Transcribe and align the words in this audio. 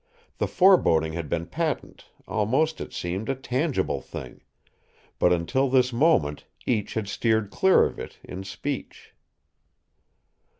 The 0.39 0.47
foreboding 0.47 1.13
had 1.13 1.29
been 1.29 1.45
patent 1.45 2.05
almost, 2.27 2.81
it 2.81 2.91
seemed, 2.91 3.29
a 3.29 3.35
tangible 3.35 4.01
thing 4.01 4.41
but, 5.19 5.31
until 5.31 5.69
this 5.69 5.93
moment, 5.93 6.45
each 6.65 6.95
had 6.95 7.07
steered 7.07 7.51
clear 7.51 7.85
of 7.85 7.99
it, 7.99 8.17
in 8.23 8.43
speech. 8.43 9.13